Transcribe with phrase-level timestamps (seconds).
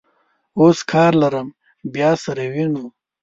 [0.59, 1.47] اوس کار لرم،
[1.93, 2.85] بیا سره وینو.